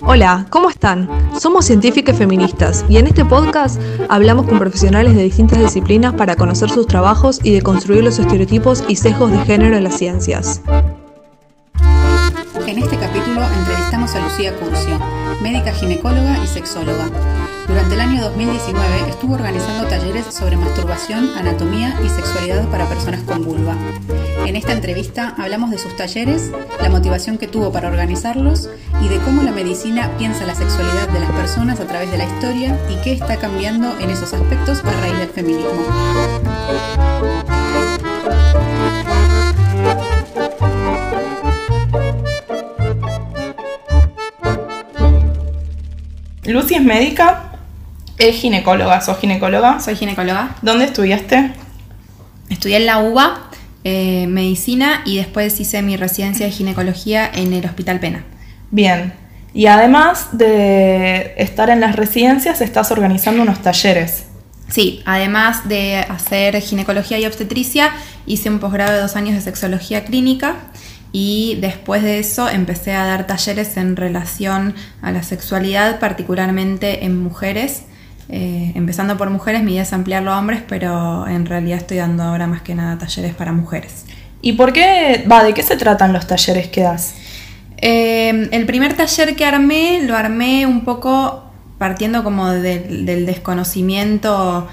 [0.00, 1.08] Hola, ¿cómo están?
[1.38, 6.70] Somos científicas feministas y en este podcast hablamos con profesionales de distintas disciplinas para conocer
[6.70, 10.62] sus trabajos y de construir los estereotipos y sesgos de género en las ciencias.
[12.66, 14.98] En este capítulo entrevistamos a Lucía Curcio,
[15.42, 17.08] médica ginecóloga y sexóloga.
[17.66, 23.44] Durante el año 2019 estuvo organizando talleres sobre masturbación, anatomía y sexualidad para personas con
[23.44, 23.74] vulva.
[24.44, 26.50] En esta entrevista hablamos de sus talleres,
[26.80, 28.68] la motivación que tuvo para organizarlos
[29.00, 32.24] y de cómo la medicina piensa la sexualidad de las personas a través de la
[32.24, 35.70] historia y qué está cambiando en esos aspectos a raíz del feminismo.
[46.44, 47.52] Lucy es médica,
[48.18, 49.00] es ginecóloga.
[49.00, 49.80] ¿Sos ginecóloga?
[49.80, 50.56] Soy ginecóloga.
[50.60, 51.54] ¿Dónde estudiaste?
[52.50, 53.48] Estudié en la UBA,
[53.84, 58.24] eh, medicina, y después hice mi residencia de ginecología en el Hospital Pena.
[58.70, 59.12] Bien.
[59.54, 64.24] Y además de estar en las residencias, estás organizando unos talleres.
[64.68, 67.90] Sí, además de hacer ginecología y obstetricia,
[68.24, 70.56] hice un posgrado de dos años de sexología clínica
[71.12, 77.22] y después de eso empecé a dar talleres en relación a la sexualidad, particularmente en
[77.22, 77.82] mujeres.
[78.28, 82.22] Eh, empezando por mujeres, mi idea es ampliarlo a hombres, pero en realidad estoy dando
[82.22, 84.04] ahora más que nada talleres para mujeres.
[84.40, 87.14] ¿Y por qué, va, de qué se tratan los talleres que das?
[87.78, 91.44] Eh, el primer taller que armé, lo armé un poco
[91.78, 94.68] partiendo como del, del desconocimiento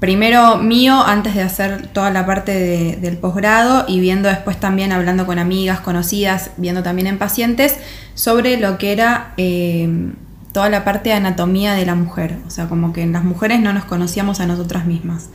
[0.00, 4.92] primero mío antes de hacer toda la parte de- del posgrado y viendo después también
[4.92, 7.76] hablando con amigas, conocidas, viendo también en pacientes
[8.14, 9.88] sobre lo que era eh,
[10.52, 12.38] toda la parte de anatomía de la mujer.
[12.46, 15.28] O sea, como que en las mujeres no nos conocíamos a nosotras mismas.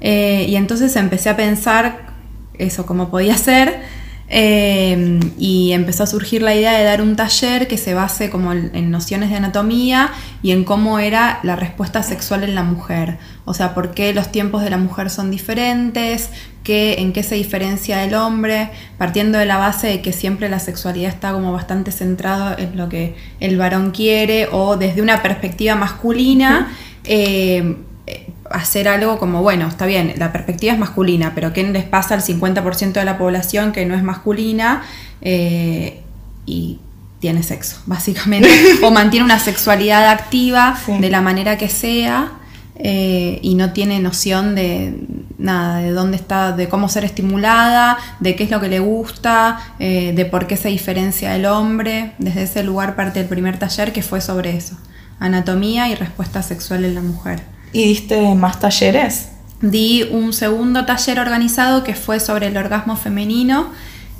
[0.00, 2.14] Eh, y entonces empecé a pensar
[2.58, 3.80] eso, cómo podía ser.
[4.28, 8.52] eh, y empezó a surgir la idea de dar un taller que se base como
[8.52, 10.10] en en nociones de anatomía
[10.42, 13.18] y en cómo era la respuesta sexual en la mujer.
[13.44, 16.30] O sea, por qué los tiempos de la mujer son diferentes,
[16.66, 20.58] qué, en qué se diferencia del hombre, partiendo de la base de que siempre la
[20.58, 25.76] sexualidad está como bastante centrado en lo que el varón quiere o desde una perspectiva
[25.76, 26.68] masculina.
[27.04, 27.76] eh,
[28.08, 32.14] eh, hacer algo como, bueno, está bien, la perspectiva es masculina, pero ¿qué les pasa
[32.14, 34.82] al 50% de la población que no es masculina
[35.22, 36.00] eh,
[36.46, 36.78] y
[37.20, 38.48] tiene sexo, básicamente?
[38.82, 40.98] o mantiene una sexualidad activa Sí.
[40.98, 42.30] de la manera que sea
[42.78, 45.06] eh, y no tiene noción de
[45.38, 49.58] nada, de dónde está, de cómo ser estimulada, de qué es lo que le gusta,
[49.78, 52.12] eh, de por qué se diferencia del hombre.
[52.18, 54.76] Desde ese lugar parte el primer taller que fue sobre eso,
[55.18, 57.42] anatomía y respuesta sexual en la mujer.
[57.72, 59.30] ¿Y diste más talleres?
[59.62, 63.70] Di un segundo taller organizado que fue sobre el orgasmo femenino,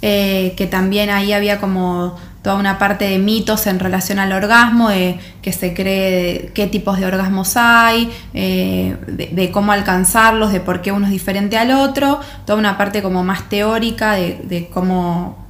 [0.02, 2.16] eh, que también ahí había como
[2.46, 6.96] toda una parte de mitos en relación al orgasmo, de que se cree qué tipos
[6.96, 11.72] de orgasmos hay, eh, de, de cómo alcanzarlos, de por qué uno es diferente al
[11.72, 15.44] otro, toda una parte como más teórica de, de cómo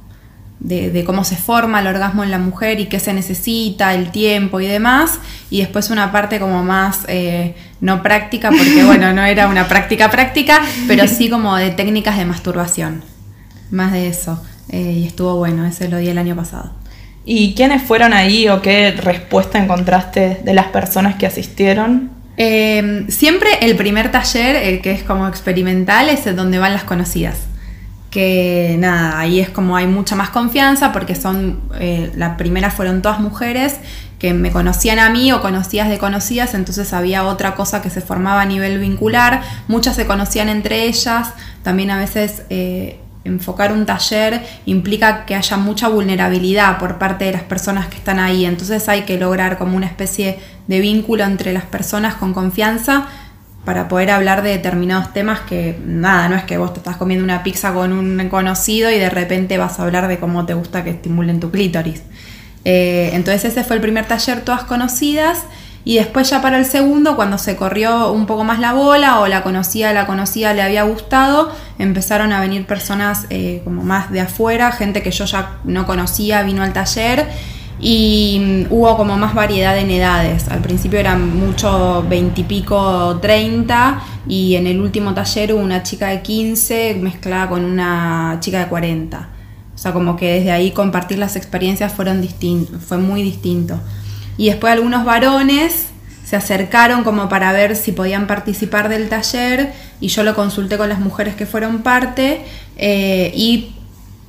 [0.59, 4.09] de, de cómo se forma el orgasmo en la mujer y qué se necesita, el
[4.09, 5.19] tiempo y demás,
[5.51, 10.09] y después una parte como más eh, no práctica, porque bueno, no era una práctica
[10.09, 13.03] práctica, pero sí como de técnicas de masturbación,
[13.69, 16.71] más de eso, eh, y estuvo bueno, ese lo di el año pasado.
[17.29, 22.09] ¿Y quiénes fueron ahí o qué respuesta encontraste de las personas que asistieron?
[22.37, 26.85] Eh, siempre el primer taller, el que es como experimental, es el donde van las
[26.85, 27.39] conocidas.
[28.11, 33.01] Que nada, ahí es como hay mucha más confianza porque son, eh, la primera fueron
[33.01, 33.75] todas mujeres
[34.19, 37.99] que me conocían a mí o conocidas de conocidas, entonces había otra cosa que se
[37.99, 43.85] formaba a nivel vincular, muchas se conocían entre ellas, también a veces eh, enfocar un
[43.85, 48.87] taller implica que haya mucha vulnerabilidad por parte de las personas que están ahí, entonces
[48.89, 53.07] hay que lograr como una especie de vínculo entre las personas con confianza
[53.67, 57.25] para poder hablar de determinados temas que nada, no es que vos te estás comiendo
[57.25, 60.85] una pizza con un conocido y de repente vas a hablar de cómo te gusta
[60.85, 62.01] que estimulen tu clítoris.
[62.63, 65.43] Eh, entonces ese fue el primer taller, todas conocidas,
[65.87, 69.27] y después ya para el segundo, cuando se corrió un poco más la bola o
[69.27, 71.49] la conocida, la conocida le había gustado,
[71.79, 76.43] empezaron a venir personas eh, como más de afuera, gente que yo ya no conocía,
[76.43, 77.29] vino al taller
[77.79, 80.49] y mm, hubo como más variedad en edades.
[80.49, 86.21] Al principio eran mucho veintipico, treinta y en el último taller hubo una chica de
[86.21, 89.29] 15 mezclada con una chica de 40.
[89.73, 92.27] O sea, como que desde ahí compartir las experiencias fueron
[92.85, 93.79] fue muy distinto.
[94.37, 95.87] Y después algunos varones
[96.23, 100.89] se acercaron como para ver si podían participar del taller y yo lo consulté con
[100.89, 102.41] las mujeres que fueron parte
[102.75, 103.73] eh, y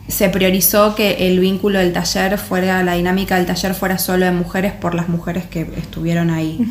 [0.06, 4.32] se priorizó que el vínculo del taller fuera, la dinámica del taller fuera solo de
[4.32, 6.66] mujeres por las mujeres que estuvieron ahí.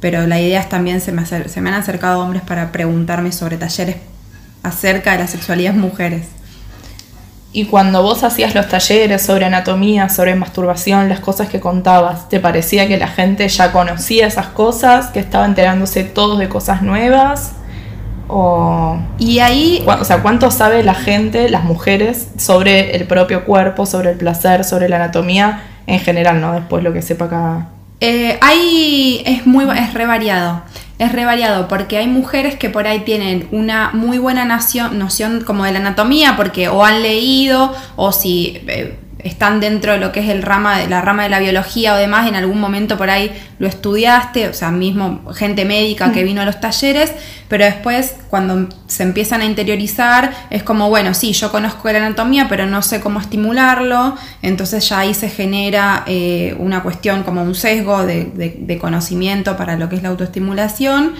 [0.00, 3.58] Pero la idea es también, se me, se me han acercado hombres para preguntarme sobre
[3.58, 3.96] talleres
[4.62, 6.26] acerca de la sexualidad en mujeres.
[7.52, 12.38] Y cuando vos hacías los talleres sobre anatomía, sobre masturbación, las cosas que contabas, ¿te
[12.38, 17.54] parecía que la gente ya conocía esas cosas, que estaba enterándose todos de cosas nuevas?
[18.28, 19.84] O, y ahí...
[19.84, 24.62] O sea, ¿cuánto sabe la gente, las mujeres, sobre el propio cuerpo, sobre el placer,
[24.62, 26.52] sobre la anatomía en general, no?
[26.52, 27.68] Después lo que sepa cada...
[27.98, 30.62] Eh, ahí es muy es re variado.
[31.00, 35.42] Es re variado porque hay mujeres que por ahí tienen una muy buena noción, noción
[35.42, 40.12] como de la anatomía porque o han leído o si eh, están dentro de lo
[40.12, 42.96] que es el rama de la rama de la biología o demás, en algún momento
[42.96, 46.26] por ahí lo estudiaste, o sea, mismo gente médica que mm.
[46.26, 47.12] vino a los talleres,
[47.48, 52.46] pero después cuando se empiezan a interiorizar es como, bueno, sí, yo conozco la anatomía,
[52.48, 57.54] pero no sé cómo estimularlo, entonces ya ahí se genera eh, una cuestión como un
[57.54, 61.14] sesgo de conocimiento para lo que es la autoestimulación.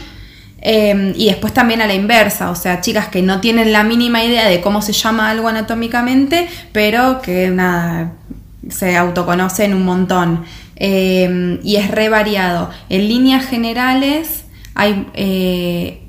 [0.63, 4.23] Em, y después también a la inversa, o sea, chicas que no tienen la mínima
[4.23, 8.13] idea de cómo se llama algo anatómicamente, pero que nada,
[8.69, 10.45] se autoconocen un montón.
[10.77, 12.71] Em, y es re variado.
[12.89, 16.03] En líneas generales hay eh,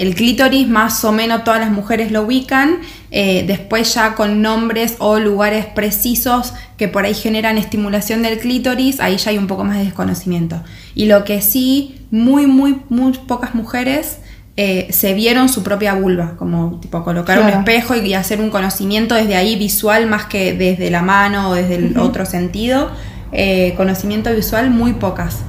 [0.00, 2.78] el clítoris más o menos todas las mujeres lo ubican,
[3.10, 8.98] eh, después ya con nombres o lugares precisos que por ahí generan estimulación del clítoris,
[9.00, 10.62] ahí ya hay un poco más de desconocimiento.
[10.94, 14.20] Y lo que sí, muy, muy, muy pocas mujeres
[14.56, 19.14] eh, se vieron su propia vulva, como tipo colocar un espejo y, hacer un conocimiento
[19.14, 22.90] desde ahí visual más que desde la mano o desde el otro sentido.
[23.32, 25.40] Eh, conocimiento visual muy pocas,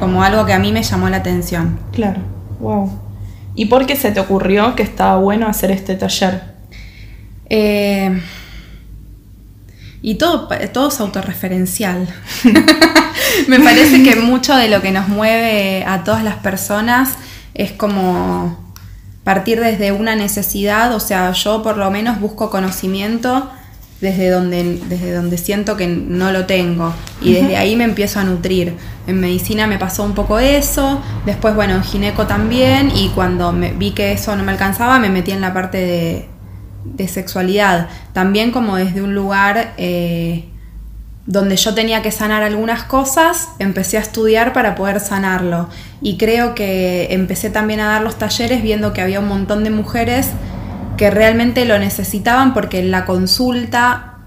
[0.00, 1.78] como algo que a mí me llamó la atención.
[1.92, 2.20] Claro,
[2.58, 3.03] wow.
[3.54, 6.42] ¿Y por qué se te ocurrió que estaba bueno hacer este taller?
[7.48, 8.20] Eh,
[10.02, 12.08] y todo, todo es autorreferencial.
[13.48, 17.14] Me parece que mucho de lo que nos mueve a todas las personas
[17.54, 18.72] es como
[19.22, 23.50] partir desde una necesidad, o sea, yo por lo menos busco conocimiento
[24.04, 26.92] desde donde, desde donde siento que no lo tengo.
[27.22, 28.74] Y desde ahí me empiezo a nutrir.
[29.06, 33.72] En medicina me pasó un poco eso, después bueno, en gineco también y cuando me,
[33.72, 36.28] vi que eso no me alcanzaba me metí en la parte de,
[36.84, 40.44] de sexualidad, también como desde un lugar eh,
[41.26, 45.68] donde yo tenía que sanar algunas cosas, empecé a estudiar para poder sanarlo.
[46.02, 49.70] Y creo que empecé también a dar los talleres viendo que había un montón de
[49.70, 50.32] mujeres
[50.96, 54.18] que realmente lo necesitaban porque en la consulta,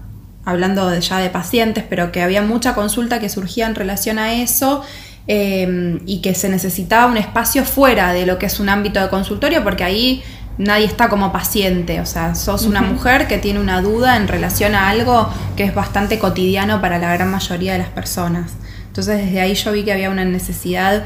[0.44, 4.82] hablando ya de pacientes, pero que había mucha consulta que surgía en relación a eso
[5.26, 9.08] em, y que se necesitaba un espacio fuera de lo que es un ámbito de
[9.08, 10.22] consultorio porque ahí
[10.58, 14.74] nadie está como paciente, o sea, sos una mujer que tiene una duda en relación
[14.74, 18.52] a algo que es bastante cotidiano para la gran mayoría de las personas.
[18.88, 21.04] Entonces desde ahí yo vi que había una necesidad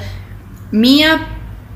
[0.70, 1.26] mía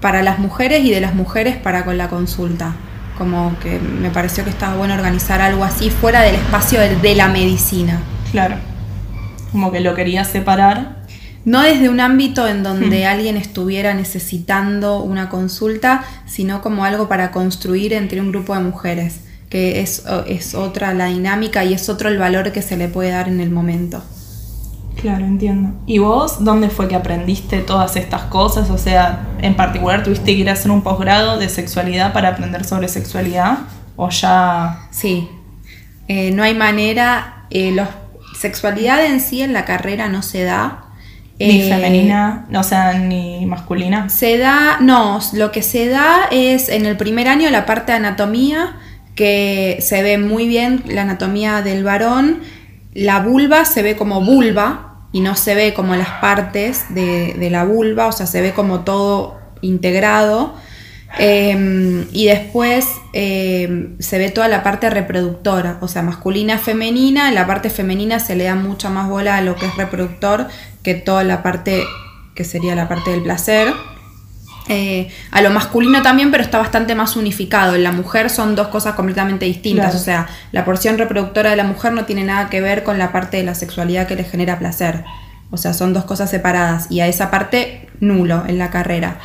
[0.00, 2.74] para las mujeres y de las mujeres para con la consulta
[3.16, 7.28] como que me pareció que estaba bueno organizar algo así fuera del espacio de, la
[7.28, 8.02] medicina.
[8.30, 8.56] Claro,
[9.52, 10.96] como que lo quería separar.
[11.44, 13.08] No desde un ámbito en donde hmm.
[13.08, 19.20] alguien estuviera necesitando una consulta, sino como algo para construir entre un grupo de mujeres,
[19.48, 23.10] que es, es otra la dinámica y es otro el valor que se le puede
[23.10, 24.02] dar en el momento.
[25.00, 25.70] Claro, entiendo.
[25.86, 28.70] ¿Y vos dónde fue que aprendiste todas estas cosas?
[28.70, 32.64] O sea, en particular tuviste que ir a hacer un posgrado de sexualidad para aprender
[32.64, 33.58] sobre sexualidad
[33.96, 34.88] o ya...
[34.90, 35.28] Sí,
[36.08, 37.88] eh, no hay manera, eh, los,
[38.36, 40.82] sexualidad en sí en la carrera no se da.
[41.38, 44.08] Ni eh, femenina, o sea, ni masculina.
[44.08, 47.98] Se da, no, lo que se da es en el primer año la parte de
[47.98, 48.76] anatomía,
[49.14, 52.40] que se ve muy bien la anatomía del varón,
[52.96, 57.64] la vulva se ve como vulva y no se ve como las partes de, la
[57.64, 60.54] vulva, o sea, se ve como todo integrado.
[61.18, 67.28] Em, y después em, se ve toda la parte reproductora, o sea, masculina, femenina.
[67.28, 70.48] En la parte femenina se le da mucha más bola a lo que es reproductor
[70.82, 71.84] que toda la parte
[72.34, 73.72] que sería la parte del placer.
[74.68, 77.75] Eh, a lo masculino también, pero está bastante más unificado.
[77.75, 79.94] En la mujer son dos cosas completamente distintas.
[79.94, 83.12] O sea, la porción reproductora de la mujer no tiene nada que ver con la
[83.12, 85.04] parte de la sexualidad que le genera placer.
[85.50, 86.87] O sea, son dos cosas separadas.
[86.90, 89.18] Y a esa parte, nulo en la carrera.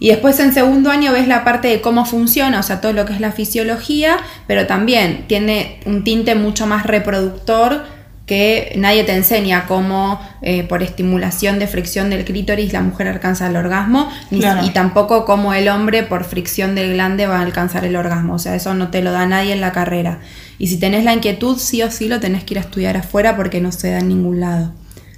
[0.00, 3.04] Y después en segundo año ves la parte de cómo funciona, o sea, todo lo
[3.04, 7.82] que es la fisiología, pero también tiene un tinte mucho más reproductor
[8.28, 13.48] que nadie te enseña cómo eh, por estimulación de fricción del clítoris la mujer alcanza
[13.48, 17.96] el orgasmo y tampoco cómo el hombre por fricción del glande va a alcanzar el
[17.96, 18.34] orgasmo.
[18.34, 20.20] O sea, eso no te lo da nadie en la carrera.
[20.58, 23.34] Y si tenés la inquietud, sí o sí lo tenés que ir a estudiar afuera
[23.34, 24.72] porque no se da en ningún lado.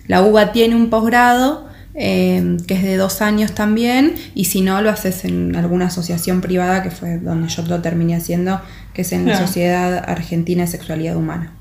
[0.07, 4.81] La UBA tiene un posgrado eh, que es de dos años también y si no
[4.81, 8.61] lo haces en alguna asociación privada que fue donde yo lo terminé haciendo,
[8.95, 9.47] que es en la Claro.
[9.49, 11.53] Sociedad Argentina de Sexualidad Humana,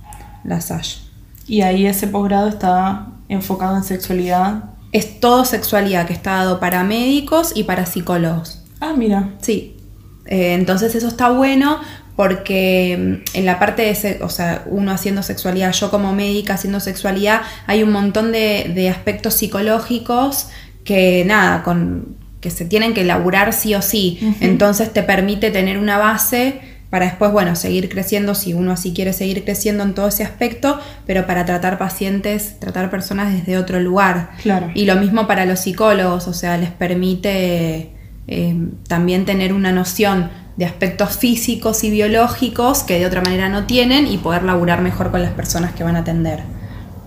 [0.43, 1.08] la SASH.
[1.49, 4.65] Y ahí ese posgrado está enfocado en sexualidad.
[4.91, 8.63] Es todo sexualidad que está dado para médicos y para psicólogos.
[8.79, 9.31] Ah, mira.
[9.41, 9.75] Sí.
[10.27, 11.79] Eh, entonces eso está bueno
[12.15, 16.79] porque mm, en la parte de, o sea, uno haciendo sexualidad, yo como médica haciendo
[16.79, 20.49] sexualidad, hay un montón de, de aspectos psicológicos
[20.83, 24.19] que nada, con, que se tienen que elaborar sí o sí.
[24.39, 29.13] Entonces te permite tener una base para después, bueno, seguir creciendo si uno así quiere
[29.13, 34.31] seguir creciendo en todo ese aspecto, pero para tratar pacientes, tratar personas desde otro lugar.
[34.41, 34.71] Claro.
[34.73, 37.91] Y lo mismo para los psicólogos, o sea, les permite
[38.27, 38.55] eh,
[38.87, 44.07] también tener una noción de aspectos físicos y biológicos que de otra manera no tienen
[44.07, 46.41] y poder laburar mejor con las personas que van a atender.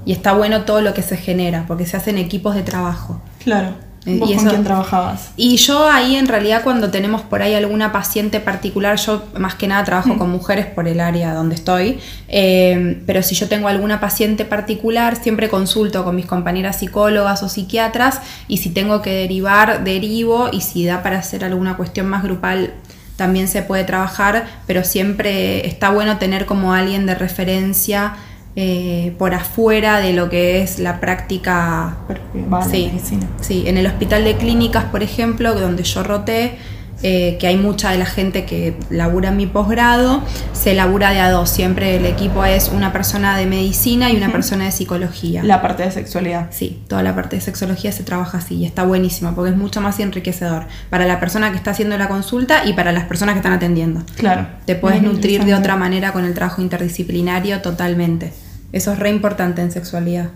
[0.06, 3.20] Y está bueno todo lo que se genera, porque se hacen equipos de trabajo.
[3.44, 3.74] Claro.
[4.04, 5.30] ¿Vos y con quién trabajabas?
[5.36, 9.68] Y yo ahí en realidad cuando tenemos por ahí alguna paciente particular, yo más que
[9.68, 14.00] nada trabajo con mujeres por el área donde estoy, eh, pero si yo tengo alguna
[14.00, 19.84] paciente particular, siempre consulto con mis compañeras psicólogas o psiquiatras y si tengo que derivar,
[19.84, 22.74] derivo y si da para hacer alguna cuestión más grupal
[23.16, 28.14] también se puede trabajar, pero siempre está bueno tener como alguien de referencia
[28.54, 32.90] eh, por afuera de lo que es la práctica Porque va a la Sí.
[32.92, 33.26] medicina.
[33.40, 36.56] Sí, en el hospital de clínicas, por ejemplo, donde yo roté,
[37.04, 41.18] eh, que hay mucha de la gente que labura en mi posgrado, se labura de
[41.18, 41.50] a dos.
[41.50, 45.42] Siempre el equipo es una persona de medicina y una persona de psicología.
[45.42, 46.46] La parte de sexualidad.
[46.52, 49.80] Sí, toda la parte de sexología se trabaja así y está buenísimo porque es mucho
[49.80, 53.38] más enriquecedor para la persona que está haciendo la consulta y para las personas que
[53.38, 54.02] están atendiendo.
[54.16, 54.46] Claro.
[54.64, 58.32] Te puedes nutrir de otra manera con el trabajo interdisciplinario totalmente.
[58.72, 60.30] Eso es re importante en sexualidad.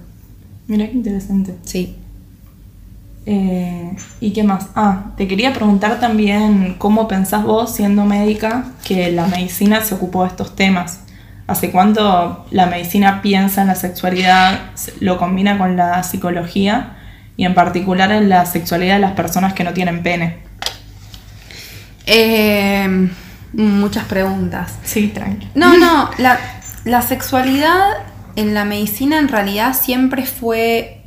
[0.69, 1.55] Mira qué interesante.
[1.65, 1.97] Sí.
[3.25, 4.67] Eh, ¿Y qué más?
[4.77, 10.23] Ah, te quería preguntar también cómo pensás vos, siendo médica, que la medicina se ocupó
[10.23, 11.01] de estos temas.
[11.49, 16.97] ¿Hace cuánto la medicina piensa en la sexualidad, se- lo combina con la psicología
[17.37, 20.39] y en particular en la sexualidad de las personas que no tienen pene?
[22.07, 23.09] Eh,
[23.53, 24.75] muchas preguntas.
[24.85, 25.49] Sí, tranqui.
[25.55, 26.39] No, no, la,
[26.85, 27.83] la sexualidad
[28.37, 31.01] en la medicina en realidad siempre fue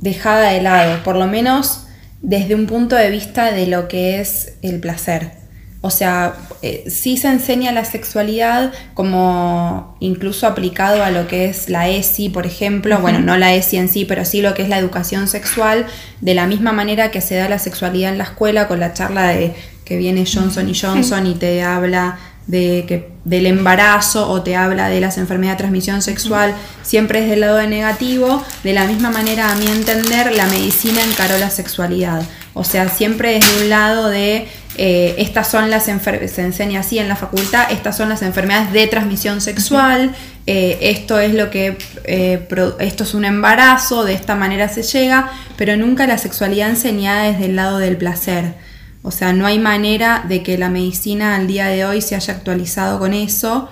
[0.00, 1.86] dejada de lado, por lo menos
[2.20, 5.42] desde un punto de vista de lo que es el placer.
[5.84, 11.68] O sea, eh, sí se enseña la sexualidad como incluso aplicado a lo que es
[11.68, 14.68] la ESI, por ejemplo, bueno, no la ESI en sí, pero sí lo que es
[14.68, 15.86] la educación sexual,
[16.20, 19.28] de la misma manera que se da la sexualidad en la escuela con la charla
[19.28, 19.54] de
[19.84, 24.88] que viene Johnson y Johnson y te habla de que, del embarazo o te habla
[24.88, 28.44] de las enfermedades de transmisión sexual, siempre es del lado de negativo.
[28.64, 32.22] De la misma manera, a mi entender, la medicina encaró la sexualidad.
[32.54, 36.80] O sea, siempre es de un lado de eh, estas son las enfermedades, se enseña
[36.80, 40.14] así en la facultad, estas son las enfermedades de transmisión sexual,
[40.46, 44.82] eh, esto es lo que, eh, pro- esto es un embarazo, de esta manera se
[44.82, 48.54] llega, pero nunca la sexualidad enseñada desde el lado del placer.
[49.02, 52.34] O sea, no hay manera de que la medicina al día de hoy se haya
[52.34, 53.68] actualizado con eso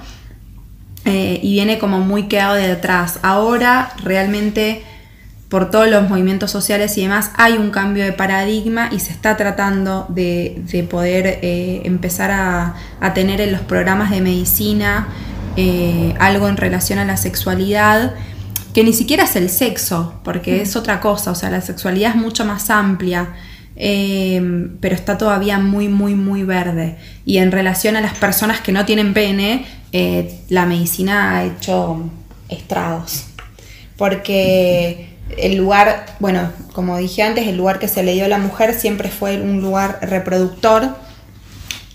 [1.05, 3.21] eh, y viene como muy quedado de atrás.
[3.23, 4.83] Ahora realmente
[5.49, 9.37] por todos los movimientos sociales y demás hay un cambio de paradigma y se está
[9.37, 15.09] tratando de, de poder eh, empezar a, a tener en los programas de medicina
[15.57, 18.15] eh, algo en relación a la sexualidad
[18.73, 22.17] que ni siquiera es el sexo, porque es otra cosa, o sea, la sexualidad es
[22.17, 23.31] mucho más amplia.
[23.83, 26.99] Eh, pero está todavía muy, muy, muy verde.
[27.25, 32.11] Y en relación a las personas que no tienen pene, eh, la medicina ha hecho
[32.51, 33.25] estragos.
[33.97, 38.37] Porque el lugar, bueno, como dije antes, el lugar que se le dio a la
[38.37, 40.95] mujer siempre fue un lugar reproductor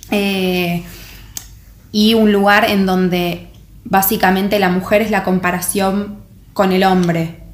[0.10, 0.84] eh,
[1.92, 3.50] y un lugar en donde
[3.84, 6.18] básicamente la mujer es la comparación
[6.54, 7.45] con el hombre.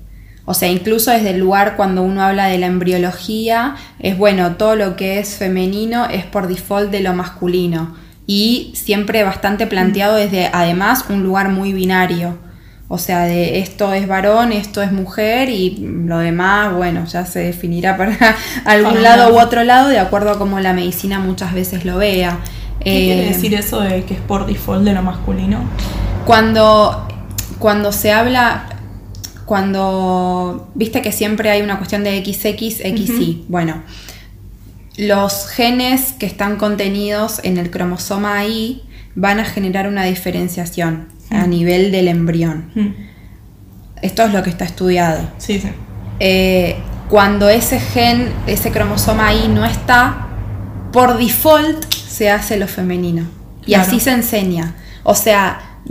[0.46, 4.76] O sea, incluso desde el lugar cuando uno habla de la embriología, es bueno, todo
[4.76, 7.96] lo que es femenino es por default de lo masculino.
[8.28, 12.38] Y siempre bastante planteado desde, además, un lugar muy binario.
[12.88, 17.40] O sea, de esto es varón, esto es mujer y lo demás, bueno, ya se
[17.40, 18.18] definirá para
[18.66, 22.44] algún lado u otro lado de acuerdo a cómo la medicina muchas veces lo vea.
[22.90, 25.72] ¿Qué quiere Eh, decir eso de que es por default de lo masculino?
[26.24, 27.08] cuando
[27.58, 28.71] cuando se habla,
[29.52, 33.84] cuando, viste que siempre hay una cuestión de XX, XY, bueno,
[34.96, 41.48] los genes que están contenidos en el cromosoma Y van a generar una diferenciación a
[41.48, 42.72] nivel del embrión.
[44.02, 45.30] Esto es lo que está estudiado.
[45.38, 45.68] Sí, sí.
[46.22, 46.78] Eh,
[47.10, 50.28] cuando ese gen, ese cromosoma Y no está,
[50.94, 53.28] por default se hace lo femenino.
[53.64, 53.84] Y Claro.
[53.84, 54.76] así se enseña.
[55.04, 55.82] O sea,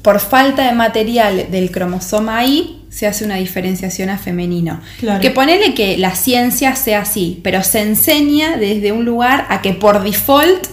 [0.00, 4.80] por falta de material del cromosoma Y, se hace una diferenciación a femenino.
[5.00, 5.20] Claro.
[5.20, 9.72] Que ponele que la ciencia sea así, pero se enseña desde un lugar a que
[9.72, 10.66] por default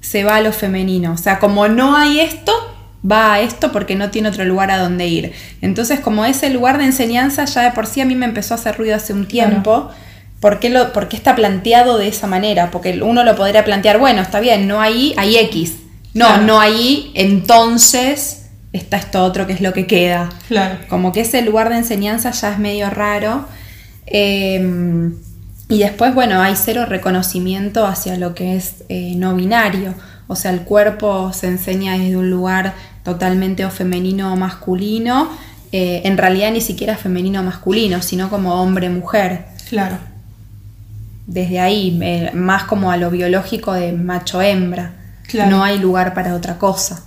[0.00, 1.12] se va a lo femenino.
[1.12, 2.52] O sea, como no hay esto,
[3.10, 5.32] va a esto porque no tiene otro lugar a donde ir.
[5.62, 8.58] Entonces, como ese lugar de enseñanza ya de por sí a mí me empezó a
[8.58, 9.88] hacer ruido hace un tiempo.
[10.40, 12.70] ¿Por qué, lo, por qué está planteado de esa manera?
[12.70, 15.76] Porque uno lo podría plantear, bueno, está bien, no hay, hay X.
[16.12, 16.42] No, Claro.
[16.42, 18.41] no hay, entonces
[18.72, 20.28] está esto otro que es lo que queda.
[20.48, 20.78] Claro.
[20.88, 23.46] Como que ese lugar de enseñanza ya es medio raro.
[24.06, 25.10] Eh,
[25.72, 29.94] y después, bueno, hay cero reconocimiento hacia lo que es eh, no binario.
[30.26, 32.74] O sea, el cuerpo se enseña desde un lugar
[33.04, 35.30] totalmente o femenino o masculino.
[35.72, 39.46] Eh, en realidad ni siquiera femenino o masculino, sino como hombre-mujer.
[39.70, 39.96] Claro.
[41.26, 44.92] Desde ahí, eh, más como a lo biológico de macho-hembra.
[45.26, 45.50] Claro.
[45.50, 47.02] No hay lugar para otra cosa.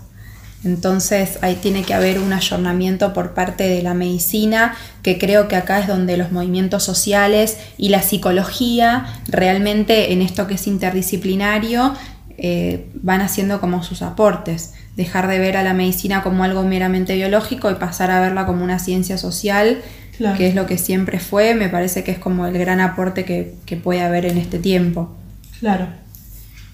[0.65, 5.55] Entonces ahí tiene que haber un ayornamiento por parte de la medicina, que creo que
[5.55, 11.93] acá es donde los movimientos sociales y la psicología realmente en esto que es interdisciplinario
[12.37, 14.73] eh, van haciendo como sus aportes.
[14.97, 18.63] Dejar de ver a la medicina como algo meramente biológico y pasar a verla como
[18.63, 19.81] una ciencia social,
[20.17, 20.37] Claro.
[20.37, 23.53] que es lo que siempre fue, me parece que es como el gran aporte que,
[23.65, 25.13] que puede haber en este tiempo.
[25.59, 25.87] Claro.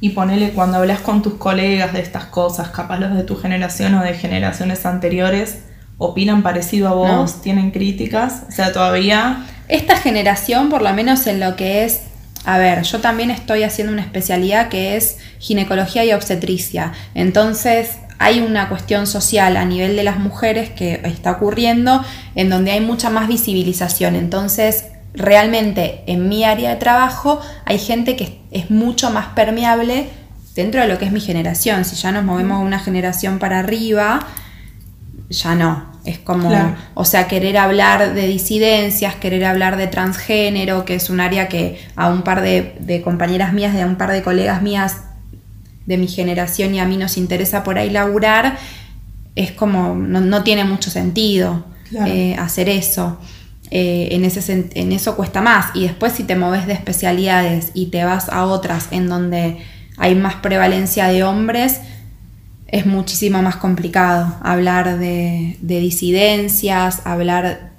[0.02, 3.94] Y ponele cuando hablas con tus colegas de estas cosas, capaz los de tu generación
[3.96, 5.60] o de generaciones anteriores,
[6.00, 7.42] opinan parecido a vos, No.
[7.42, 12.02] tienen críticas, o sea, todavía Esta generación, por lo menos en lo que es,
[12.44, 16.92] a ver, yo también estoy haciendo una especialidad que es ginecología y obstetricia.
[17.14, 22.04] Entonces hay una cuestión social a nivel de las mujeres que está ocurriendo
[22.36, 24.16] en donde hay mucha más visibilización.
[24.16, 30.10] Entonces, realmente en mi área de trabajo hay gente que es mucho más permeable
[30.56, 31.86] dentro de lo que es mi generación.
[31.86, 34.26] Si ya nos movemos una generación para arriba,
[35.30, 35.92] ya no.
[36.04, 36.76] Es como, Claro.
[36.96, 41.80] o sea, querer hablar de disidencias, querer hablar de transgénero, que es un área que
[41.96, 45.04] a un par de, de compañeras mías, de a un par de colegas mías
[45.86, 48.58] de mi generación y a mí nos interesa por ahí laburar,
[49.36, 52.12] es como, no, no tiene mucho sentido Claro.
[52.12, 53.20] eh, hacer eso.
[53.74, 55.68] Eh, en, ese, en eso cuesta más.
[55.74, 59.60] Y después si te moves de especialidades y te vas a otras en donde
[59.98, 61.80] hay más prevalencia de hombres,
[62.68, 67.72] es muchísimo más complicado hablar de, de disidencias, hablar,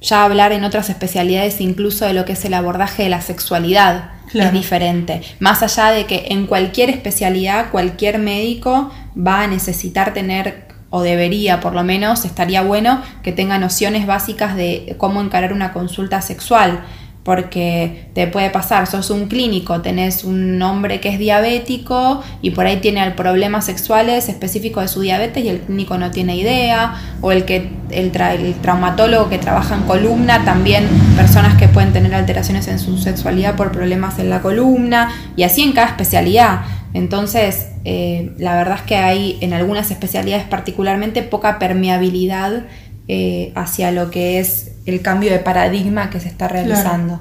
[0.00, 4.10] ya hablar en otras especialidades incluso de lo que es el abordaje de la sexualidad.
[4.30, 4.48] Claro.
[4.48, 5.22] Es diferente.
[5.40, 11.60] Más allá de que en cualquier especialidad, cualquier médico va a necesitar tener, o debería
[11.60, 16.80] por lo menos, estaría bueno que tenga nociones básicas de cómo encarar una consulta sexual.
[17.24, 22.64] Porque te puede pasar, sos un clínico, tenés un hombre que es diabético y por
[22.64, 27.30] ahí tiene problemas sexuales específicos de su diabetes y el clínico no tiene idea, o
[27.30, 32.14] el que el, tra- el traumatólogo que trabaja en columna, también personas que pueden tener
[32.14, 36.60] alteraciones en su sexualidad por problemas en la columna, y así en cada especialidad.
[36.98, 42.64] Entonces, eh, la verdad es que hay en algunas especialidades particularmente poca permeabilidad
[43.06, 47.20] eh, hacia lo que es el cambio de paradigma que se está realizando.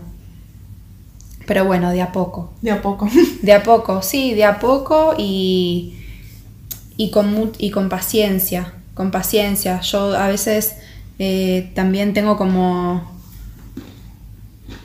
[1.45, 2.53] Pero bueno, de a poco.
[2.61, 3.07] de a poco.
[3.43, 5.93] De a poco, sí, de a poco y,
[6.97, 9.79] y, con, y con paciencia, con paciencia.
[9.81, 10.75] Yo a veces
[11.19, 13.15] eh, también tengo como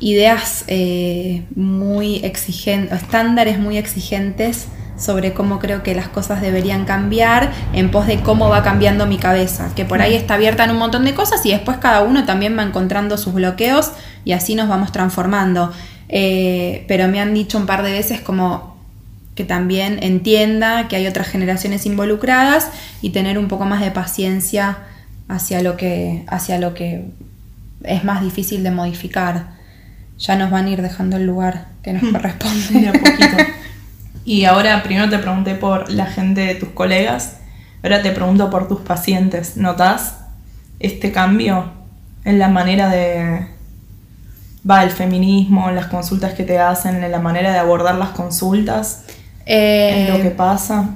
[0.00, 4.66] ideas eh, muy exigentes, estándares muy exigentes
[5.02, 9.18] sobre cómo creo que las cosas deberían cambiar en pos de cómo va cambiando mi
[9.18, 12.24] cabeza, que por ahí está abierta en un montón de cosas y después cada uno
[12.24, 13.90] también va encontrando sus bloqueos
[14.24, 15.72] y así nos vamos transformando.
[16.08, 18.76] Eh, pero me han dicho un par de veces como
[19.34, 22.68] que también entienda que hay otras generaciones involucradas
[23.00, 24.78] y tener un poco más de paciencia
[25.28, 27.06] hacia lo que, hacia lo que
[27.82, 29.46] es más difícil de modificar.
[30.18, 32.88] Ya nos van a ir dejando el lugar que nos de corresponde.
[32.88, 33.36] a poquito.
[34.24, 37.38] Y ahora primero te pregunté por la gente de tus colegas,
[37.82, 39.56] ahora te pregunto por tus pacientes.
[39.56, 40.16] ¿Notas
[40.78, 41.72] este cambio
[42.24, 43.48] en la manera de...
[44.68, 48.10] va, el feminismo, en las consultas que te hacen, en la manera de abordar las
[48.10, 49.04] consultas,
[49.44, 50.90] en Eh, lo que pasa?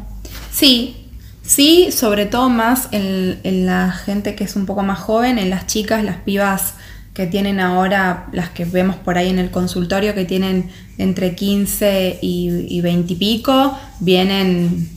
[0.50, 1.02] Sí,
[1.46, 5.48] Sí, sobre todo más en, en, la gente que es un poco más joven, en
[5.48, 6.74] las chicas, las pibas
[7.16, 12.18] que tienen ahora, las que vemos por ahí en el consultorio, que tienen entre 15
[12.20, 14.90] y, 20 y pico, vienen,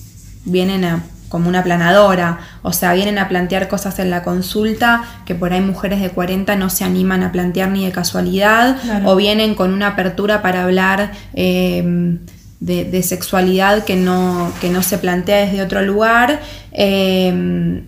[0.44, 5.34] vienen a, como una planadora, o sea, vienen a plantear cosas en la consulta que
[5.34, 9.56] por ahí mujeres de 40 no se animan a plantear ni de casualidad, o vienen
[9.56, 11.14] con una apertura para hablar.
[11.34, 12.20] Eh,
[12.60, 16.42] de, sexualidad que no, que no se plantea desde otro lugar.
[16.74, 17.82] Eh,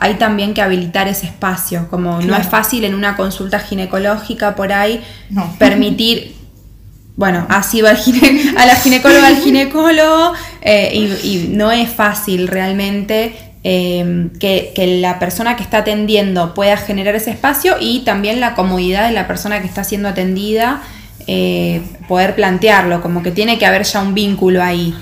[0.00, 4.72] hay también que habilitar ese espacio, como no es fácil en una consulta ginecológica por
[4.72, 5.02] ahí
[5.58, 6.34] permitir,
[7.16, 7.96] bueno, ha sido al
[8.56, 13.34] a la ginecóloga al ginecólogo eh, y, no es fácil realmente
[13.64, 18.54] eh, que, que, la persona que está atendiendo pueda generar ese espacio y también la
[18.54, 20.82] comodidad de la persona que está siendo atendida
[21.30, 24.94] eh, poder plantearlo, como que tiene que haber ya un vínculo ahí.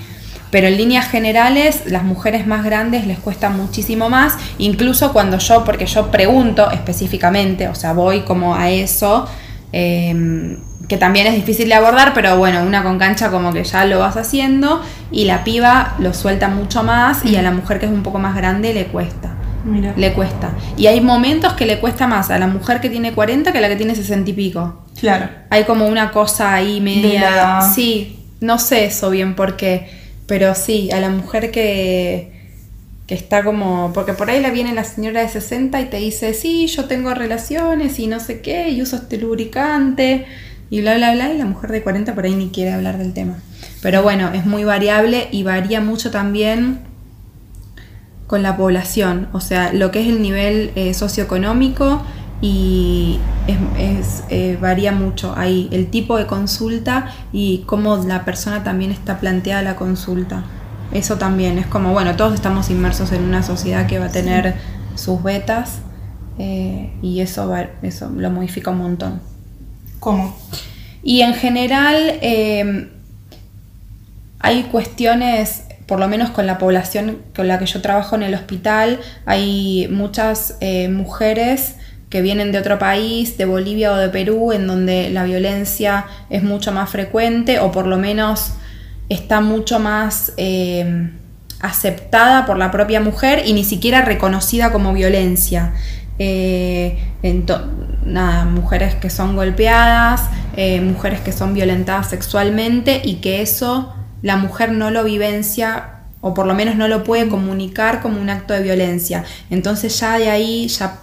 [0.51, 5.63] Pero en líneas generales, las mujeres más grandes les cuesta muchísimo más, incluso cuando yo,
[5.63, 9.27] porque yo pregunto específicamente, o sea, voy como a eso,
[9.71, 10.57] em,
[10.87, 13.99] que también es difícil de abordar, pero bueno, una con cancha como que ya lo
[13.99, 14.81] vas haciendo,
[15.11, 18.19] y la piba lo suelta mucho más, y a la mujer que es un poco
[18.19, 19.37] más grande le cuesta.
[19.97, 20.51] Le cuesta.
[20.77, 23.61] Y hay momentos que le cuesta más a la mujer que tiene 40 que a
[23.61, 24.85] la que tiene 60 y pico.
[24.99, 25.27] Claro.
[25.49, 27.61] Hay como una cosa ahí media.
[27.61, 30.06] Sí, no sé eso bien por qué.
[30.27, 32.31] Pero sí, a la mujer que,
[33.07, 33.91] que está como.
[33.93, 37.13] Porque por ahí la viene la señora de 60 y te dice: Sí, yo tengo
[37.13, 40.25] relaciones y no sé qué, y uso este lubricante
[40.69, 41.33] y bla, bla, bla.
[41.33, 43.39] Y la mujer de 40 por ahí ni quiere hablar del tema.
[43.81, 46.79] Pero bueno, es muy variable y varía mucho también
[48.27, 52.03] con la población, o sea, lo que es el nivel eh, socioeconómico
[52.41, 58.91] y es, eh, varía mucho ahí el tipo de consulta y cómo la persona también
[58.91, 60.43] está planteada la consulta.
[60.91, 64.55] Eso también es como, bueno, todos estamos inmersos en una sociedad que va a tener
[64.95, 65.79] sus betas
[66.39, 69.21] eh, y eso, va, eso lo modifica un montón.
[69.99, 70.35] ¿Cómo?
[71.03, 72.19] Y en general
[74.39, 78.35] hay cuestiones por lo menos con la población con la que yo trabajo en el
[78.35, 81.75] hospital, hay muchas eh, mujeres
[82.09, 86.43] que vienen de otro país, de Bolivia o de Perú, en donde la violencia es
[86.43, 88.53] mucho más frecuente o por lo menos
[89.09, 91.09] está mucho más eh,
[91.59, 95.73] aceptada por la propia mujer y ni siquiera reconocida como violencia.
[96.19, 96.97] Eh,
[98.05, 100.29] nada, mujeres que son golpeadas,
[100.81, 106.47] mujeres que son violentadas sexualmente y que eso la mujer no lo vivencia o por
[106.47, 109.23] lo menos no lo puede comunicar como un acto de violencia.
[109.49, 110.99] Entonces ya de ahí, ya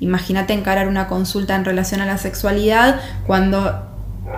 [0.00, 3.82] imagínate encarar una consulta en relación a la sexualidad cuando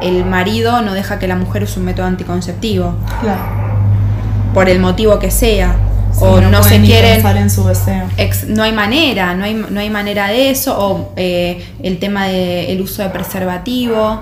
[0.01, 2.95] el marido no deja que la mujer use un método anticonceptivo.
[3.21, 3.41] Claro.
[4.55, 5.77] Por el motivo que sea.
[6.21, 8.07] o no, se quieren en su deseo.
[8.49, 12.81] no hay manera, no hay, no hay manera de eso, o eh, el tema del
[12.81, 14.21] uso de preservativo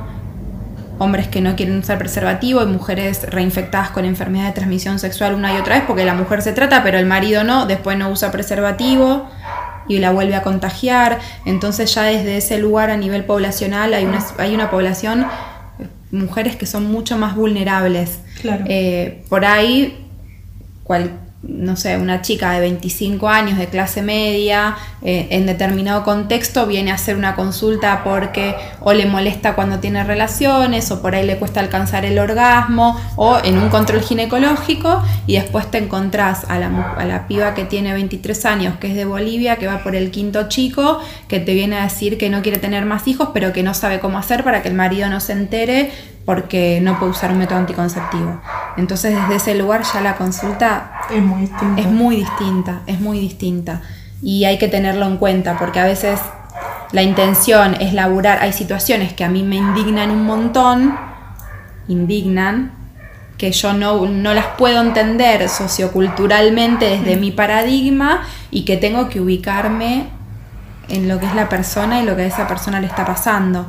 [0.99, 5.55] hombres que no quieren usar preservativo y mujeres reinfectadas con enfermedad de transmisión sexual una
[5.55, 8.31] y otra vez porque la mujer se trata pero el marido no, después no usa
[8.31, 9.29] preservativo
[9.89, 11.19] y la vuelve a contagiar.
[11.45, 15.27] Entonces ya desde ese lugar a nivel poblacional hay una, hay una población,
[16.11, 18.21] mujeres que son mucho más vulnerables.
[18.41, 18.65] Claro.
[18.69, 20.07] Eh, por ahí,
[20.85, 21.11] cual,
[21.49, 26.91] no sé, una chica de 25 años de clase media, eh, en determinado contexto, viene
[26.91, 31.37] a hacer una consulta porque o le molesta cuando tiene relaciones, o por ahí le
[31.37, 36.95] cuesta alcanzar el orgasmo, o en un control ginecológico, y después te encontrás a la,
[36.97, 40.11] a la piba que tiene 23 años, que es de Bolivia, que va por el
[40.11, 43.63] quinto chico, que te viene a decir que no quiere tener más hijos, pero que
[43.63, 45.91] no sabe cómo hacer para que el marido no se entere
[46.27, 48.41] porque no puede usar un método anticonceptivo.
[48.77, 51.81] Entonces desde ese lugar ya la consulta es muy distinta.
[51.81, 53.83] Es muy distinta, es muy distinta.
[54.23, 56.21] Y hay que tenerlo en cuenta porque a veces
[56.93, 60.97] la intención es laburar, hay situaciones que a mí me indignan un montón,
[61.89, 62.73] indignan,
[63.39, 69.21] que yo no, no las puedo entender socioculturalmente desde mi paradigma y que tengo que
[69.21, 70.09] ubicarme
[70.89, 73.67] en lo que es la persona y lo que a esa persona le está pasando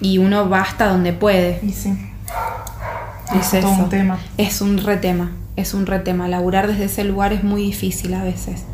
[0.00, 1.60] y uno va hasta donde puede.
[1.62, 1.92] Y sí.
[3.38, 4.18] Es, es un tema.
[4.36, 6.28] Es un retema, es un retema.
[6.28, 8.64] Laburar desde ese lugar es muy difícil a veces.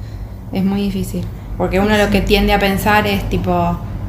[0.52, 1.24] Es muy difícil.
[1.58, 3.52] Porque uno lo que tiende a pensar es tipo,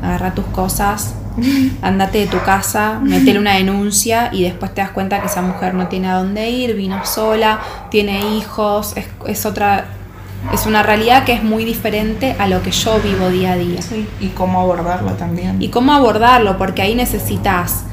[0.01, 1.15] agarra tus cosas,
[1.81, 5.73] andate de tu casa, metele una denuncia y después te das cuenta que esa mujer
[5.73, 9.85] no tiene a dónde ir, vino sola, tiene hijos, es, es otra
[10.53, 13.79] es una realidad que es muy diferente a lo que yo vivo día a día.
[14.19, 15.61] y cómo abordarlo también.
[15.61, 17.83] Y cómo abordarlo, porque ahí necesitas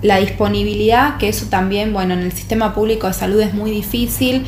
[0.00, 4.46] la disponibilidad, que eso también, bueno, en el sistema público de salud es muy difícil,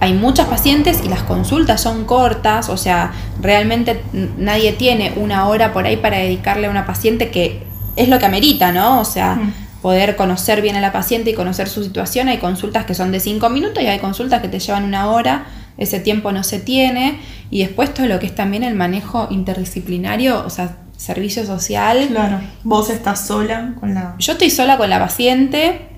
[0.00, 4.00] hay muchas pacientes y las consultas son cortas, o sea, realmente
[4.38, 7.62] nadie tiene una hora por ahí para dedicarle a una paciente que
[7.94, 9.00] es lo que amerita, ¿no?
[9.00, 9.82] O sea, mm.
[9.82, 13.20] poder conocer bien a la paciente y conocer su situación, hay consultas que son de
[13.20, 17.20] cinco minutos y hay consultas que te llevan una hora, ese tiempo no se tiene,
[17.50, 22.08] y después todo lo que es también el manejo interdisciplinario, o sea, servicio social.
[22.10, 24.16] Claro, vos estás sola con la...
[24.18, 25.88] Yo estoy sola con la paciente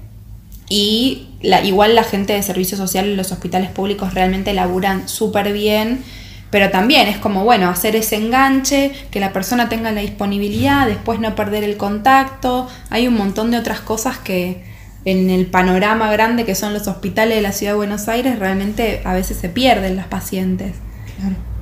[0.69, 5.53] y la, igual la gente de servicio social en los hospitales públicos realmente laburan súper
[5.53, 6.05] bien,
[6.51, 11.19] pero también es como, bueno, hacer ese enganche, que la persona tenga la disponibilidad, después
[11.19, 14.63] no perder el contacto, hay un montón de otras cosas que
[15.07, 19.01] en el panorama grande que son los hospitales de la ciudad de Buenos Aires realmente
[19.05, 20.75] a veces se pierden los pacientes.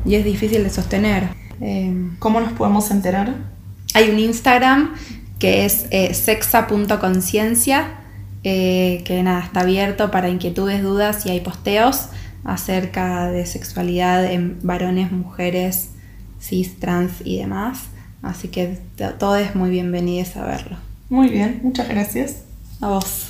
[0.04, 1.28] Y es difícil de sostener.
[1.60, 3.34] Em, ¿Cómo nos podemos enterar?
[3.94, 4.94] Hay un Instagram
[5.38, 7.88] que es eh, sexa.conciencia,
[8.44, 12.08] eh, que nada, está abierto para inquietudes, dudas y hay posteos
[12.44, 15.90] acerca de sexualidad en varones, mujeres,
[16.40, 17.84] cis, trans y demás.
[18.22, 18.78] Así que
[19.18, 20.76] todo es muy bienvenido a verlo.
[21.08, 22.42] Muy bien, muchas gracias.
[22.80, 23.28] A vos.